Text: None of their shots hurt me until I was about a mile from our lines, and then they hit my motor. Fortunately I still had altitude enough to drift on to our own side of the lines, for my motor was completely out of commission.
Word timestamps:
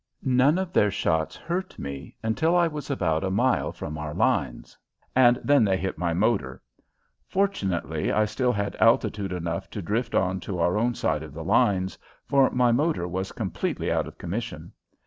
None 0.23 0.57
of 0.57 0.73
their 0.73 0.89
shots 0.89 1.35
hurt 1.35 1.77
me 1.77 2.15
until 2.23 2.55
I 2.55 2.65
was 2.65 2.89
about 2.89 3.23
a 3.23 3.29
mile 3.29 3.71
from 3.71 3.99
our 3.99 4.15
lines, 4.15 4.75
and 5.15 5.39
then 5.43 5.63
they 5.63 5.77
hit 5.77 5.95
my 5.99 6.11
motor. 6.11 6.59
Fortunately 7.27 8.11
I 8.11 8.25
still 8.25 8.51
had 8.51 8.75
altitude 8.77 9.31
enough 9.31 9.69
to 9.69 9.81
drift 9.83 10.15
on 10.15 10.39
to 10.39 10.57
our 10.57 10.75
own 10.75 10.95
side 10.95 11.21
of 11.21 11.35
the 11.35 11.43
lines, 11.43 11.99
for 12.25 12.49
my 12.49 12.71
motor 12.71 13.07
was 13.07 13.31
completely 13.31 13.91
out 13.91 14.07
of 14.07 14.17
commission. 14.17 14.71